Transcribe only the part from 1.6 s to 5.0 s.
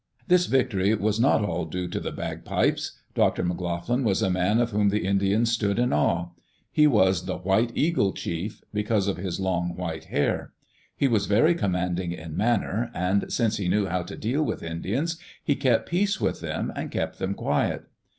due to the bagpipes. Dr. McLoughlin was a man of whom